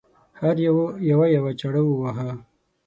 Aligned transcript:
هر 0.41 0.55
یوه 0.67 0.85
یوه 1.11 1.25
یوه 1.37 1.51
چاړه 1.59 1.81
وواهه. 1.85 2.29